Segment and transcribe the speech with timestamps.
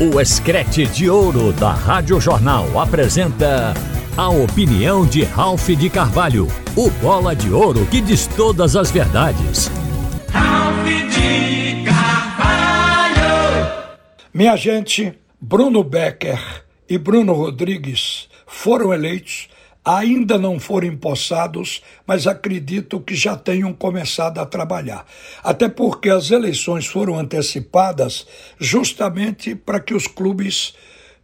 [0.00, 3.72] O Escrete de Ouro da Rádio Jornal apresenta
[4.16, 9.70] a opinião de Ralph de Carvalho, o bola de ouro que diz todas as verdades.
[10.32, 13.14] Ralph de Carvalho!
[14.34, 16.40] Minha gente, Bruno Becker
[16.90, 19.48] e Bruno Rodrigues foram eleitos
[19.84, 25.06] ainda não foram empossados, mas acredito que já tenham começado a trabalhar.
[25.42, 28.26] Até porque as eleições foram antecipadas
[28.58, 30.74] justamente para que os clubes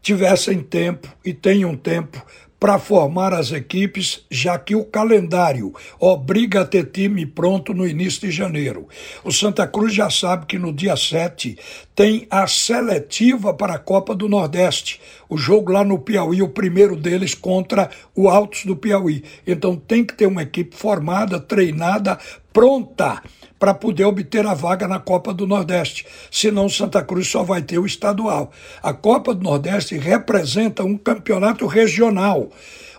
[0.02, 2.24] tivessem tempo e tenham tempo
[2.60, 8.20] para formar as equipes, já que o calendário obriga a ter time pronto no início
[8.20, 8.86] de janeiro.
[9.24, 11.56] O Santa Cruz já sabe que no dia 7
[11.96, 15.00] tem a seletiva para a Copa do Nordeste.
[15.26, 19.24] O jogo lá no Piauí, o primeiro deles contra o Altos do Piauí.
[19.46, 22.18] Então tem que ter uma equipe formada, treinada,
[22.52, 23.22] pronta
[23.58, 26.06] para poder obter a vaga na Copa do Nordeste.
[26.30, 28.50] Senão Santa Cruz só vai ter o estadual.
[28.82, 32.50] A Copa do Nordeste representa um campeonato regional.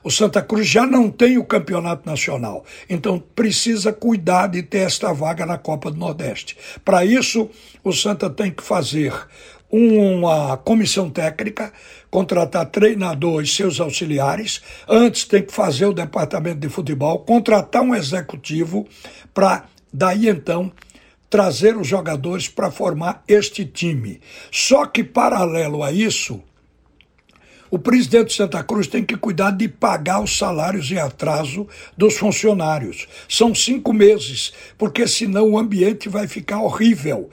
[0.03, 5.13] O Santa Cruz já não tem o campeonato nacional, então precisa cuidar de ter esta
[5.13, 6.57] vaga na Copa do Nordeste.
[6.83, 7.47] Para isso,
[7.83, 9.13] o Santa tem que fazer
[9.71, 11.71] uma comissão técnica,
[12.09, 14.61] contratar treinador e seus auxiliares.
[14.87, 18.87] Antes tem que fazer o departamento de futebol, contratar um executivo
[19.33, 20.71] para Daí então
[21.29, 24.21] trazer os jogadores para formar este time.
[24.51, 26.41] Só que, paralelo a isso,
[27.69, 32.17] o presidente de Santa Cruz tem que cuidar de pagar os salários em atraso dos
[32.17, 33.07] funcionários.
[33.29, 37.29] São cinco meses, porque senão o ambiente vai ficar horrível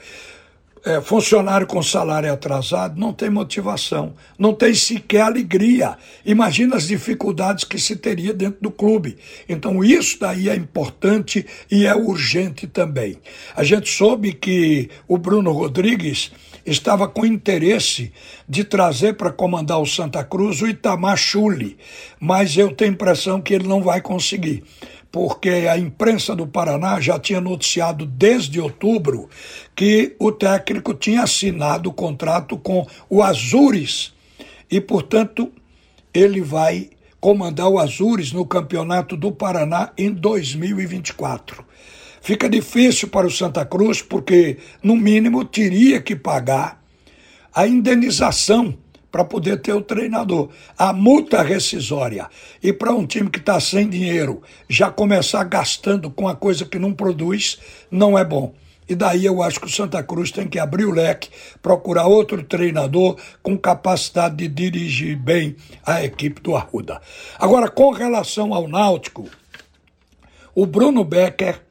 [0.85, 5.97] é, funcionário com salário atrasado não tem motivação, não tem sequer alegria.
[6.25, 9.17] Imagina as dificuldades que se teria dentro do clube.
[9.47, 13.17] Então, isso daí é importante e é urgente também.
[13.55, 16.31] A gente soube que o Bruno Rodrigues
[16.65, 18.11] estava com interesse
[18.47, 21.77] de trazer para comandar o Santa Cruz o Itamar Chuli,
[22.19, 24.63] mas eu tenho impressão que ele não vai conseguir
[25.11, 29.27] porque a imprensa do Paraná já tinha noticiado desde outubro
[29.75, 34.13] que o técnico tinha assinado o contrato com o Azures
[34.69, 35.51] e, portanto,
[36.13, 36.89] ele vai
[37.19, 41.65] comandar o Azures no Campeonato do Paraná em 2024.
[42.21, 46.81] Fica difícil para o Santa Cruz porque, no mínimo, teria que pagar
[47.53, 48.77] a indenização
[49.11, 50.49] para poder ter o treinador.
[50.77, 52.29] A multa rescisória.
[52.61, 56.79] E para um time que está sem dinheiro, já começar gastando com a coisa que
[56.79, 57.59] não produz,
[57.89, 58.53] não é bom.
[58.89, 61.29] E daí eu acho que o Santa Cruz tem que abrir o leque,
[61.61, 65.55] procurar outro treinador com capacidade de dirigir bem
[65.85, 66.99] a equipe do Arruda.
[67.37, 69.29] Agora, com relação ao Náutico,
[70.55, 71.61] o Bruno Becker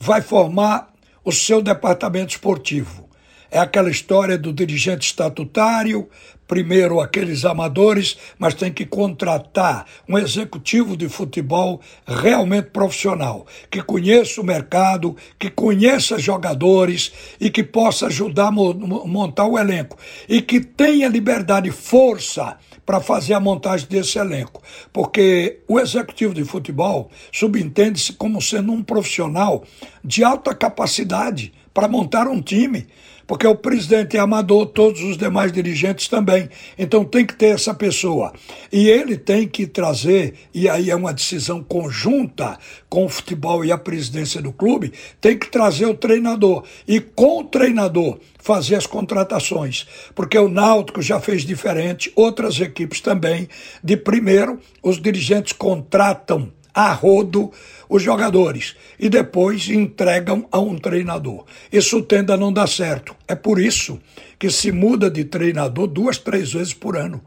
[0.00, 0.92] vai formar
[1.24, 3.08] o seu departamento esportivo.
[3.54, 6.08] É aquela história do dirigente estatutário,
[6.44, 14.40] primeiro aqueles amadores, mas tem que contratar um executivo de futebol realmente profissional, que conheça
[14.40, 19.96] o mercado, que conheça jogadores e que possa ajudar a montar o elenco.
[20.28, 24.60] E que tenha liberdade e força para fazer a montagem desse elenco,
[24.92, 29.62] porque o executivo de futebol subentende-se como sendo um profissional
[30.04, 32.86] de alta capacidade para montar um time
[33.26, 36.48] porque o presidente é amador, todos os demais dirigentes também.
[36.78, 38.32] Então tem que ter essa pessoa.
[38.70, 42.58] E ele tem que trazer, e aí é uma decisão conjunta
[42.88, 46.64] com o futebol e a presidência do clube, tem que trazer o treinador.
[46.86, 53.00] E com o treinador fazer as contratações, porque o Náutico já fez diferente, outras equipes
[53.00, 53.48] também.
[53.82, 57.52] De primeiro, os dirigentes contratam a rodo
[57.88, 61.44] os jogadores e depois entregam a um treinador.
[61.70, 63.14] Isso tende a não dar certo.
[63.28, 64.00] É por isso
[64.38, 67.22] que se muda de treinador duas, três vezes por ano.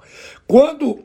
[0.46, 1.00] Quando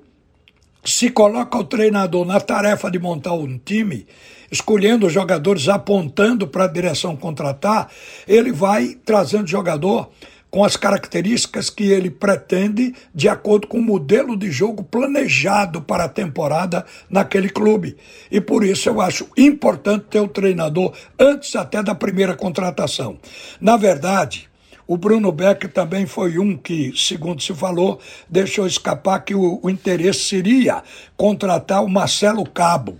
[0.85, 4.07] se coloca o treinador na tarefa de montar um time,
[4.51, 7.89] escolhendo os jogadores, apontando para a direção contratar,
[8.27, 10.11] ele vai trazendo jogador
[10.53, 16.05] com as características que ele pretende, de acordo com o modelo de jogo planejado para
[16.05, 17.97] a temporada naquele clube.
[18.31, 23.17] E por isso eu acho importante ter o treinador antes até da primeira contratação.
[23.59, 24.47] Na verdade,
[24.87, 27.99] o Bruno Beck também foi um que, segundo se falou,
[28.29, 30.83] deixou escapar que o, o interesse seria
[31.17, 32.99] contratar o Marcelo Cabo.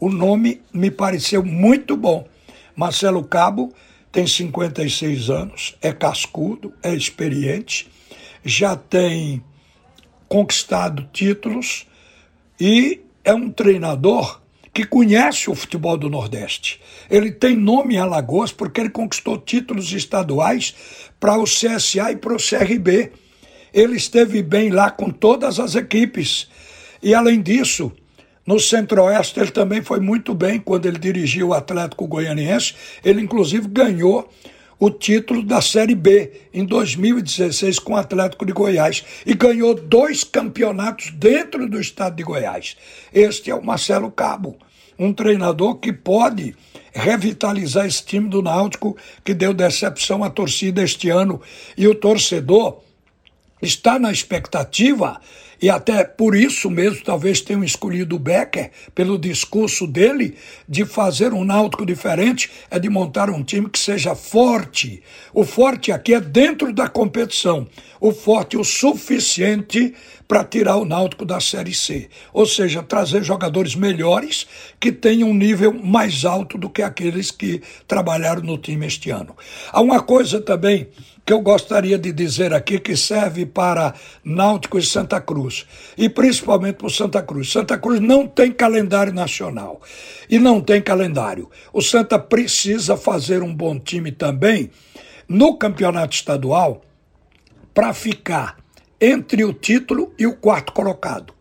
[0.00, 2.26] O nome me pareceu muito bom.
[2.74, 3.72] Marcelo Cabo
[4.10, 7.88] tem 56 anos, é cascudo, é experiente,
[8.44, 9.42] já tem
[10.28, 11.86] conquistado títulos
[12.60, 14.40] e é um treinador
[14.72, 16.80] que conhece o futebol do Nordeste.
[17.10, 20.74] Ele tem nome em Alagoas porque ele conquistou títulos estaduais
[21.18, 23.12] para o CSA e para o CRB.
[23.74, 26.48] ele esteve bem lá com todas as equipes.
[27.02, 27.92] E além disso,
[28.48, 32.74] no Centro-Oeste ele também foi muito bem quando ele dirigiu o Atlético Goianiense.
[33.04, 34.26] Ele inclusive ganhou
[34.78, 40.24] o título da Série B em 2016 com o Atlético de Goiás e ganhou dois
[40.24, 42.74] campeonatos dentro do estado de Goiás.
[43.12, 44.56] Este é o Marcelo Cabo,
[44.98, 46.56] um treinador que pode
[46.94, 51.38] revitalizar esse time do Náutico que deu decepção à torcida este ano
[51.76, 52.80] e o torcedor
[53.60, 55.20] está na expectativa
[55.60, 60.36] e até por isso mesmo talvez tenham escolhido o Becker, pelo discurso dele,
[60.68, 65.02] de fazer um náutico diferente, é de montar um time que seja forte.
[65.32, 67.66] O forte aqui é dentro da competição.
[68.00, 69.94] O forte o suficiente
[70.28, 72.08] para tirar o náutico da Série C.
[72.34, 74.46] Ou seja, trazer jogadores melhores
[74.78, 79.34] que tenham um nível mais alto do que aqueles que trabalharam no time este ano.
[79.72, 80.88] Há uma coisa também
[81.28, 83.94] que eu gostaria de dizer aqui que serve para
[84.24, 85.47] Náutico e Santa Cruz,
[85.96, 87.50] e principalmente para o Santa Cruz.
[87.50, 89.80] Santa Cruz não tem calendário nacional
[90.28, 91.50] e não tem calendário.
[91.72, 94.70] O Santa precisa fazer um bom time também
[95.28, 96.82] no campeonato estadual
[97.74, 98.56] para ficar
[99.00, 101.37] entre o título e o quarto colocado.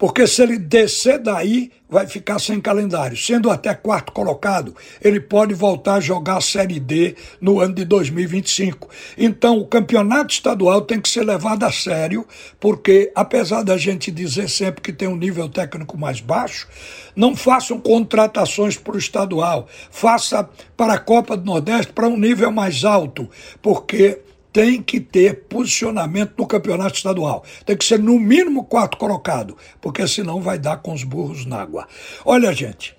[0.00, 3.14] Porque se ele descer daí, vai ficar sem calendário.
[3.18, 7.84] Sendo até quarto colocado, ele pode voltar a jogar a Série D no ano de
[7.84, 8.88] 2025.
[9.18, 12.26] Então, o campeonato estadual tem que ser levado a sério,
[12.58, 16.66] porque apesar da gente dizer sempre que tem um nível técnico mais baixo,
[17.14, 19.68] não façam contratações para o estadual.
[19.90, 20.48] Faça
[20.78, 23.28] para a Copa do Nordeste para um nível mais alto,
[23.60, 24.18] porque
[24.52, 27.44] tem que ter posicionamento no campeonato estadual.
[27.64, 31.60] Tem que ser no mínimo quarto colocado, porque senão vai dar com os burros na
[31.60, 31.86] água.
[32.24, 32.94] Olha, gente,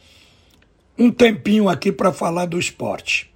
[0.98, 3.30] um tempinho aqui para falar do esporte.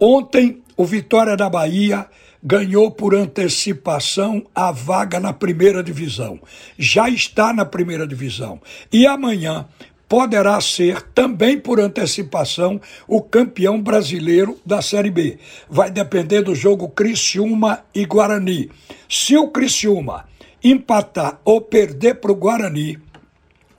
[0.00, 2.06] Ontem, o Vitória da Bahia
[2.42, 6.40] ganhou por antecipação a vaga na primeira divisão.
[6.78, 8.60] Já está na primeira divisão.
[8.92, 9.66] E amanhã
[10.08, 15.38] poderá ser também por antecipação o campeão brasileiro da Série B.
[15.68, 18.70] Vai depender do jogo Criciúma e Guarani.
[19.08, 20.26] Se o Criciúma
[20.64, 22.98] empatar ou perder para o Guarani,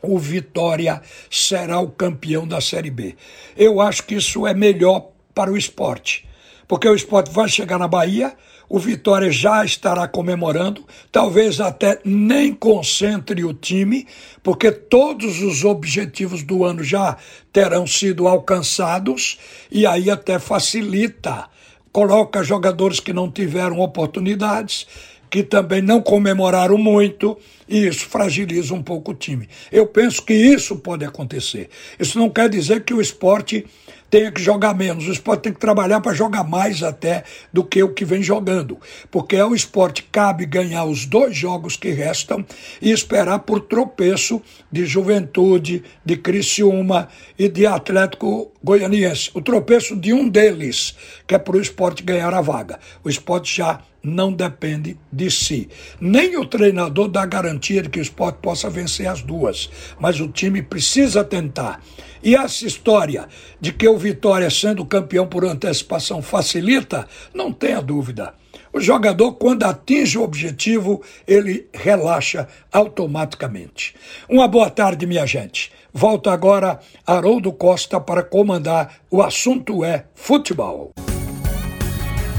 [0.01, 3.15] o Vitória será o campeão da Série B.
[3.57, 6.25] Eu acho que isso é melhor para o esporte,
[6.69, 8.31] porque o esporte vai chegar na Bahia,
[8.69, 14.05] o Vitória já estará comemorando, talvez até nem concentre o time,
[14.43, 17.17] porque todos os objetivos do ano já
[17.51, 19.39] terão sido alcançados
[19.71, 21.49] e aí até facilita.
[21.91, 24.85] Coloca jogadores que não tiveram oportunidades,
[25.27, 27.35] que também não comemoraram muito,
[27.67, 29.49] e isso fragiliza um pouco o time.
[29.71, 31.67] Eu penso que isso pode acontecer.
[31.99, 33.65] Isso não quer dizer que o esporte
[34.09, 35.07] tenha que jogar menos.
[35.07, 37.23] O esporte tem que trabalhar para jogar mais até
[37.53, 38.77] do que o que vem jogando.
[39.11, 42.45] Porque ao esporte cabe ganhar os dois jogos que restam
[42.81, 44.41] e esperar por tropeço
[44.71, 47.07] de Juventude, de Criciúma
[47.37, 49.31] e de Atlético Goianiense.
[49.33, 50.95] O tropeço de um deles,
[51.27, 52.79] que é para o esporte ganhar a vaga.
[53.03, 55.69] O esporte já não depende de si.
[55.99, 59.69] Nem o treinador dá garantia de que o esporte possa vencer as duas,
[59.99, 61.81] mas o time precisa tentar.
[62.21, 63.27] E essa história
[63.59, 68.33] de que o Vitória, sendo campeão por antecipação, facilita, não tenha dúvida.
[68.71, 73.95] O jogador, quando atinge o objetivo, ele relaxa automaticamente.
[74.29, 75.71] Uma boa tarde, minha gente.
[75.91, 80.91] Volta agora Haroldo Costa para comandar o assunto é futebol.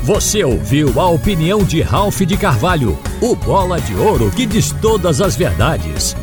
[0.05, 5.21] Você ouviu a opinião de Ralph de Carvalho, o bola de ouro que diz todas
[5.21, 6.17] as verdades.